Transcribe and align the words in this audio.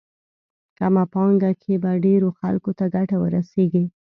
کمه 0.77 1.03
پانګه 1.13 1.51
کې 1.61 1.73
به 1.83 1.91
ډېرو 2.05 2.29
خلکو 2.39 2.71
ته 2.77 2.85
ګټه 2.95 3.17
ورسېږي. 3.19 3.85